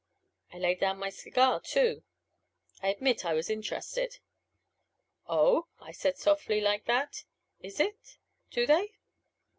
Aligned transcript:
I 0.51 0.57
laid 0.57 0.79
down 0.79 0.97
my 0.97 1.11
cigar, 1.11 1.59
too. 1.59 2.01
I 2.81 2.87
admit 2.87 3.23
I 3.23 3.35
was 3.35 3.51
interested. 3.51 4.17
"Oh!" 5.27 5.67
I 5.79 5.91
said 5.91 6.17
softly 6.17 6.59
like 6.59 6.85
that. 6.85 7.23
"Is 7.61 7.79
it? 7.79 8.17
Do 8.49 8.65
they?" 8.65 8.93